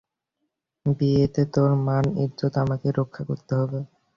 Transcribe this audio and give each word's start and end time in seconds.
বিয়েতে 0.85 1.41
তোর 1.53 1.71
মান 1.85 2.05
ইজ্জত 2.23 2.53
আমাকেই 2.63 2.93
রক্ষা 2.99 3.23
করতে 3.29 3.53
হবে। 3.55 3.79